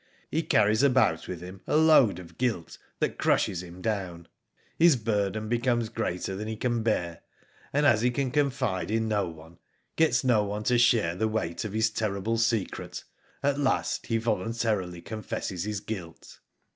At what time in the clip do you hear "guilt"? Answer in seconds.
2.39-2.79, 15.81-16.39